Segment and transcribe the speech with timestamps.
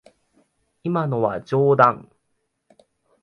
[0.83, 2.09] 今のは冗談。